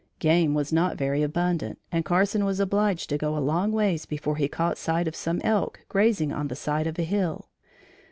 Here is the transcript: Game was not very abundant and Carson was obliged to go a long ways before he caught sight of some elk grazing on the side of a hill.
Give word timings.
Game 0.17 0.55
was 0.55 0.73
not 0.73 0.97
very 0.97 1.21
abundant 1.21 1.77
and 1.91 2.03
Carson 2.03 2.43
was 2.43 2.59
obliged 2.59 3.07
to 3.11 3.19
go 3.19 3.37
a 3.37 3.37
long 3.37 3.71
ways 3.71 4.07
before 4.07 4.35
he 4.35 4.47
caught 4.47 4.79
sight 4.79 5.07
of 5.07 5.15
some 5.15 5.39
elk 5.41 5.81
grazing 5.89 6.31
on 6.33 6.47
the 6.47 6.55
side 6.55 6.87
of 6.87 6.97
a 6.97 7.03
hill. 7.03 7.45